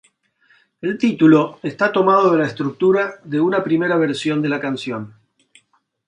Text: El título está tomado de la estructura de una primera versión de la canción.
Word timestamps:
El 0.81 0.97
título 0.97 1.59
está 1.61 1.91
tomado 1.91 2.31
de 2.31 2.39
la 2.39 2.47
estructura 2.47 3.19
de 3.23 3.39
una 3.39 3.63
primera 3.63 3.97
versión 3.97 4.41
de 4.41 4.49
la 4.49 4.59
canción. 4.59 5.13